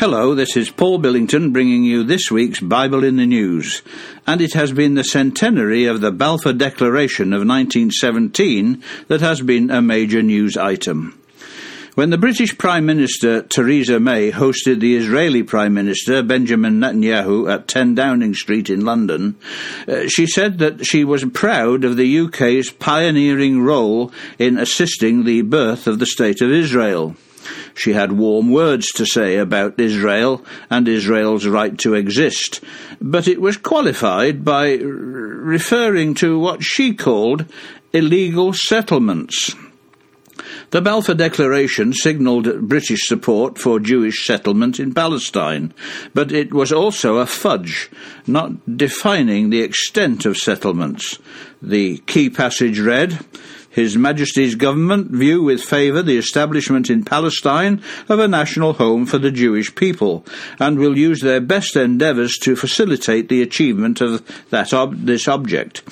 [0.00, 3.82] Hello, this is Paul Billington bringing you this week's Bible in the News.
[4.26, 9.70] And it has been the centenary of the Balfour Declaration of 1917 that has been
[9.70, 11.20] a major news item.
[11.96, 17.68] When the British Prime Minister Theresa May hosted the Israeli Prime Minister Benjamin Netanyahu at
[17.68, 19.36] 10 Downing Street in London,
[19.86, 25.42] uh, she said that she was proud of the UK's pioneering role in assisting the
[25.42, 27.16] birth of the State of Israel.
[27.74, 32.60] She had warm words to say about Israel and Israel's right to exist,
[33.00, 37.46] but it was qualified by referring to what she called
[37.92, 39.54] illegal settlements.
[40.70, 45.74] The Balfour Declaration signalled British support for Jewish settlement in Palestine,
[46.14, 47.90] but it was also a fudge,
[48.26, 51.18] not defining the extent of settlements.
[51.60, 53.18] The key passage read,
[53.70, 59.18] his Majesty's government view with favour the establishment in Palestine of a national home for
[59.18, 60.24] the Jewish people,
[60.58, 65.82] and will use their best endeavours to facilitate the achievement of that ob- this object.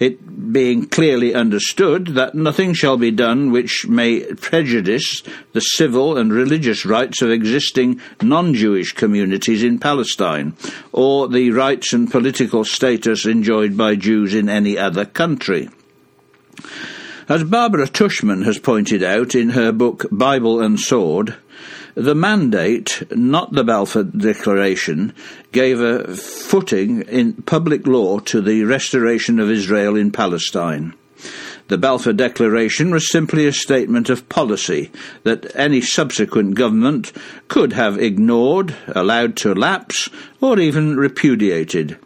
[0.00, 6.32] It being clearly understood that nothing shall be done which may prejudice the civil and
[6.32, 10.54] religious rights of existing non-Jewish communities in Palestine,
[10.92, 15.68] or the rights and political status enjoyed by Jews in any other country.
[17.28, 21.36] As Barbara Tuchman has pointed out in her book Bible and Sword,
[21.94, 25.12] the mandate, not the Balfour Declaration,
[25.52, 30.94] gave a footing in public law to the restoration of Israel in Palestine.
[31.66, 34.90] The Balfour Declaration was simply a statement of policy
[35.24, 37.12] that any subsequent government
[37.48, 40.08] could have ignored, allowed to lapse,
[40.40, 41.98] or even repudiated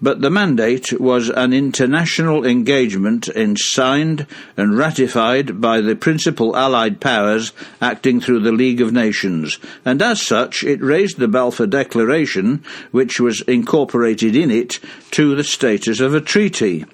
[0.00, 4.26] but the mandate was an international engagement signed
[4.56, 10.20] and ratified by the principal Allied powers acting through the League of Nations, and as
[10.20, 14.78] such it raised the Balfour Declaration, which was incorporated in it,
[15.12, 16.84] to the status of a treaty.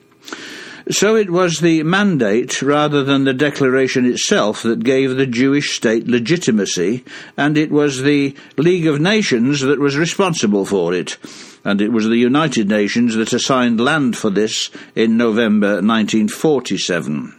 [0.90, 6.08] So it was the mandate rather than the declaration itself that gave the Jewish state
[6.08, 7.04] legitimacy,
[7.36, 11.16] and it was the League of Nations that was responsible for it
[11.64, 17.34] and it was the United Nations that assigned land for this in November 1947.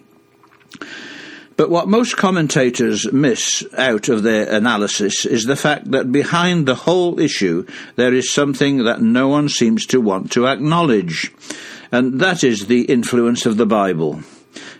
[1.56, 6.75] But what most commentators miss out of their analysis is the fact that behind the
[6.75, 11.31] whole issue there is something that no one seems to want to acknowledge,
[11.91, 14.22] and that is the influence of the Bible.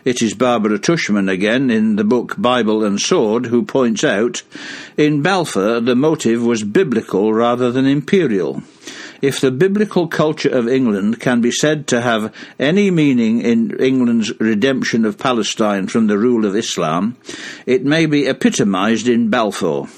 [0.04, 4.42] It is Barbara Tuchman again in the book Bible and Sword who points out
[4.96, 8.62] in Balfour the motive was biblical rather than imperial.
[9.24, 14.38] If the biblical culture of England can be said to have any meaning in England's
[14.38, 17.16] redemption of Palestine from the rule of Islam,
[17.64, 19.88] it may be epitomized in Balfour.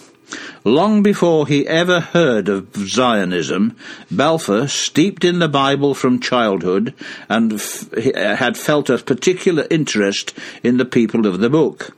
[0.63, 3.77] Long before he ever heard of Zionism,
[4.13, 6.95] Balfour, steeped in the Bible from childhood,
[7.29, 11.97] and f- uh, had felt a particular interest in the people of the book.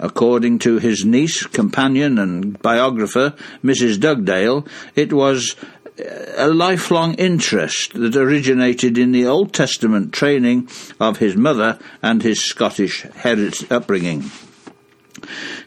[0.00, 3.32] According to his niece, companion, and biographer,
[3.62, 4.00] Mrs.
[4.00, 5.54] Dugdale, it was
[5.98, 10.68] a lifelong interest that originated in the Old Testament training
[10.98, 14.30] of his mother and his Scottish heritage upbringing.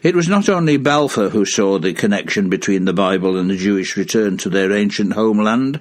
[0.02, 3.96] It was not only Balfour who saw the connection between the Bible and the Jewish
[3.96, 5.80] return to their ancient homeland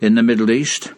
[0.00, 0.92] in the Middle East.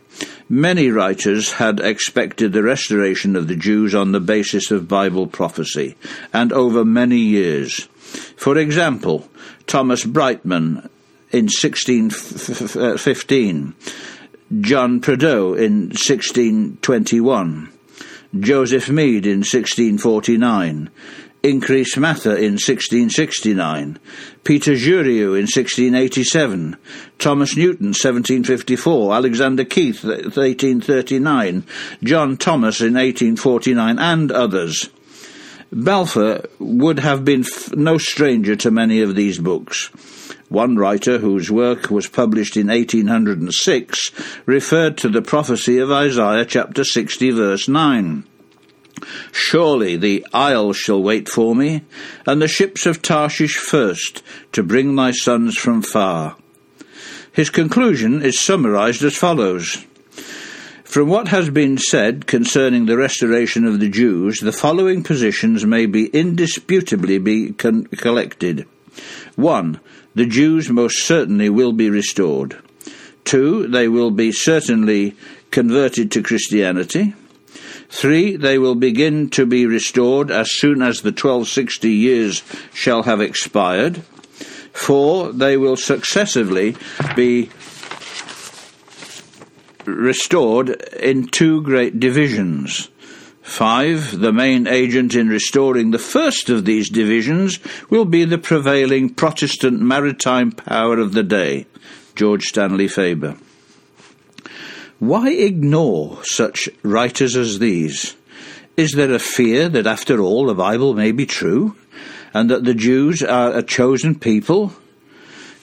[0.48, 5.96] Many writers had expected the restoration of the Jews on the basis of Bible prophecy,
[6.32, 7.88] and over many years.
[8.36, 9.28] For example,
[9.66, 10.88] Thomas Brightman
[11.32, 13.70] in 1615, uh,
[14.60, 17.72] John Prideaux in 1621,
[18.40, 20.90] Joseph Mead in 1649,
[21.42, 23.98] Increase Mather in 1669,
[24.44, 26.76] Peter Jurieu in 1687,
[27.18, 31.64] Thomas Newton 1754, Alexander Keith 1839,
[32.02, 34.90] John Thomas in 1849, and others.
[35.72, 39.88] Balfour would have been f- no stranger to many of these books.
[40.50, 44.10] One writer, whose work was published in 1806,
[44.46, 48.24] referred to the prophecy of Isaiah chapter 60, verse 9.
[49.30, 51.82] Surely the isles shall wait for me,
[52.26, 56.36] and the ships of Tarshish first, to bring thy sons from far.
[57.30, 59.86] His conclusion is summarized as follows.
[60.82, 65.86] From what has been said concerning the restoration of the Jews, the following positions may
[65.86, 68.66] be indisputably be con- collected.
[69.40, 69.80] 1
[70.14, 72.58] the Jews most certainly will be restored.
[73.24, 75.14] Two, they will be certainly
[75.50, 77.14] converted to Christianity.
[77.88, 82.42] Three, they will begin to be restored as soon as the 1260 years
[82.72, 84.02] shall have expired.
[84.72, 85.32] 4.
[85.32, 86.76] they will successively
[87.16, 87.50] be
[89.84, 90.70] restored
[91.00, 92.88] in two great divisions.
[93.50, 97.58] Five, the main agent in restoring the first of these divisions
[97.90, 101.66] will be the prevailing Protestant maritime power of the day,
[102.14, 103.36] George Stanley Faber.
[105.00, 108.14] Why ignore such writers as these?
[108.76, 111.74] Is there a fear that after all the Bible may be true,
[112.32, 114.72] and that the Jews are a chosen people?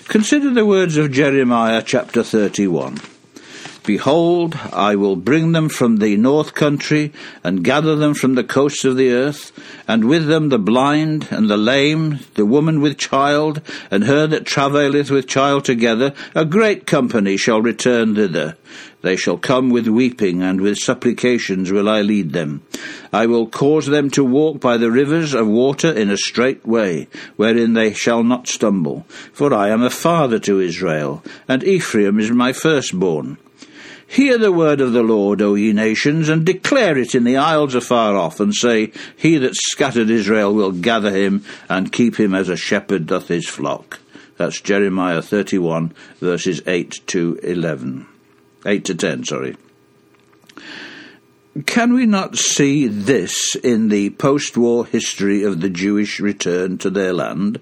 [0.09, 2.97] Consider the words of Jeremiah chapter 31.
[3.87, 8.83] Behold, I will bring them from the north country, and gather them from the coasts
[8.83, 9.53] of the earth,
[9.87, 14.45] and with them the blind, and the lame, the woman with child, and her that
[14.45, 18.57] travaileth with child together, a great company shall return thither.
[19.03, 22.63] They shall come with weeping, and with supplications will I lead them.
[23.13, 27.07] I will cause them to walk by the rivers of water in a straight way,
[27.37, 29.05] wherein they shall not stumble.
[29.31, 33.37] For I am a father to Israel, and Ephraim is my firstborn.
[34.07, 37.75] Hear the word of the Lord, O ye nations, and declare it in the isles
[37.75, 42.47] afar off, and say, He that scattered Israel will gather him, and keep him as
[42.47, 43.99] a shepherd doth his flock.
[44.37, 48.07] That's Jeremiah 31, verses 8 to 11.
[48.65, 49.57] 8 to 10, sorry.
[51.65, 56.89] Can we not see this in the post war history of the Jewish return to
[56.89, 57.59] their land?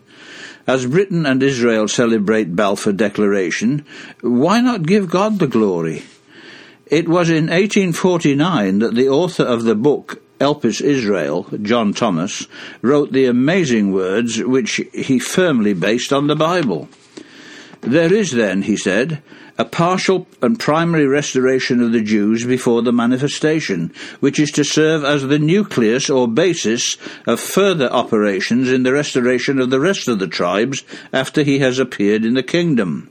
[0.68, 3.86] As Britain and Israel celebrate Balfour Declaration,
[4.21, 6.03] why not give God the glory?
[6.87, 12.47] It was in 1849 that the author of the book Elpis Israel, John Thomas,
[12.81, 16.87] wrote the amazing words which he firmly based on the Bible.
[17.81, 19.23] There is then, he said,
[19.57, 25.03] a partial and primary restoration of the Jews before the manifestation, which is to serve
[25.03, 30.19] as the nucleus or basis of further operations in the restoration of the rest of
[30.19, 30.83] the tribes
[31.13, 33.09] after he has appeared in the kingdom.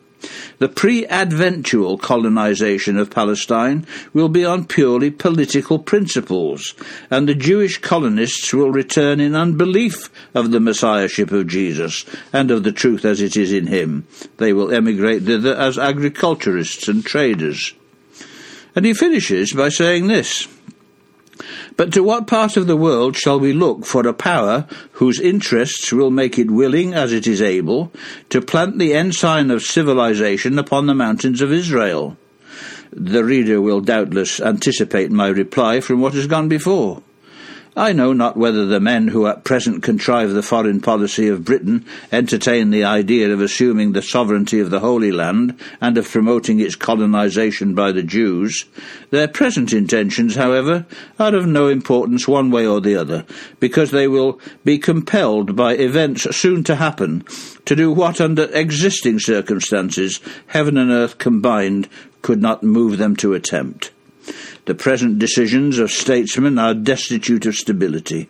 [0.59, 6.75] The pre-adventual colonization of Palestine will be on purely political principles,
[7.11, 12.63] and the Jewish colonists will return in unbelief of the messiahship of Jesus and of
[12.63, 14.07] the truth as it is in him.
[14.37, 17.75] They will emigrate thither as agriculturists and traders.
[18.77, 20.49] And he finishes by saying this.
[21.77, 25.93] But to what part of the world shall we look for a power whose interests
[25.93, 27.93] will make it willing, as it is able,
[28.31, 32.17] to plant the ensign of civilization upon the mountains of Israel?
[32.93, 37.03] The reader will doubtless anticipate my reply from what has gone before.
[37.77, 41.85] I know not whether the men who at present contrive the foreign policy of Britain
[42.13, 46.77] entertain the idea of assuming the sovereignty of the Holy Land and of promoting its
[46.77, 48.65] colonization by the Jews.
[49.11, 50.87] Their present intentions, however,
[51.19, 53.27] are of no importance one way or the other,
[53.59, 57.25] because they will be compelled by events soon to happen
[57.65, 61.89] to do what under existing circumstances heaven and earth combined
[62.23, 63.91] could not move them to attempt.
[64.67, 68.29] The present decisions of statesmen are destitute of stability.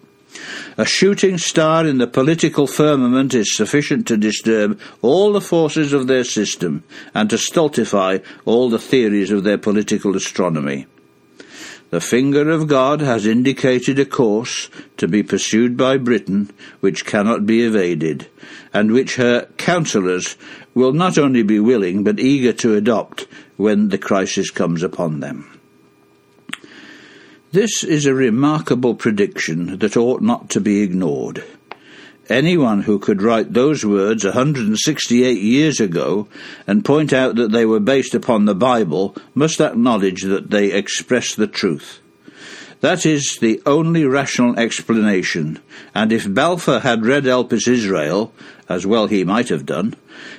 [0.77, 6.09] A shooting star in the political firmament is sufficient to disturb all the forces of
[6.09, 6.83] their system
[7.15, 10.87] and to stultify all the theories of their political astronomy.
[11.91, 16.51] The finger of God has indicated a course to be pursued by Britain
[16.81, 18.27] which cannot be evaded,
[18.73, 20.37] and which her counsellors
[20.75, 25.54] will not only be willing but eager to adopt when the crisis comes upon them.
[27.55, 31.45] This is a remarkable prediction that ought not to be ignored.
[32.29, 36.27] Anyone who could write those words 168 years ago
[36.67, 41.33] and point out that they were based upon the Bible must acknowledge that they express
[41.33, 42.01] the truth.
[42.81, 45.61] That is the only rational explanation,
[45.95, 48.33] and if Balfour had read Elpis Israel,
[48.69, 49.95] as well he might have done,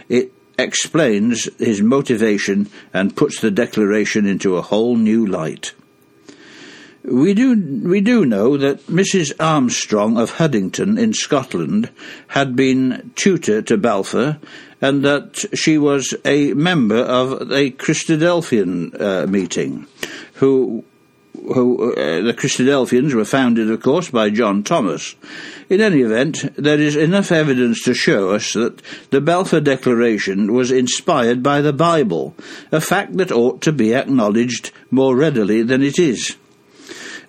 [0.09, 5.71] it explains his motivation and puts the declaration into a whole new light.
[7.07, 7.55] We do,
[7.87, 9.31] we do know that Mrs.
[9.39, 11.91] Armstrong of Haddington in Scotland
[12.29, 14.39] had been tutor to Balfour
[14.81, 19.85] and that she was a member of a Christadelphian uh, meeting,
[20.35, 20.83] who,
[21.33, 25.15] who uh, the Christadelphians were founded, of course, by John Thomas.
[25.69, 28.81] In any event, there is enough evidence to show us that
[29.11, 32.35] the Balfour Declaration was inspired by the Bible,
[32.71, 36.35] a fact that ought to be acknowledged more readily than it is.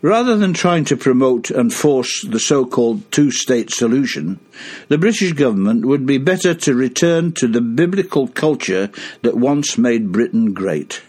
[0.06, 4.38] Rather than trying to promote and force the so-called two-state solution,
[4.86, 8.88] the British government would be better to return to the biblical culture
[9.22, 11.02] that once made Britain great.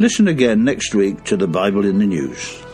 [0.00, 2.65] Listen again next week to the Bible in the News.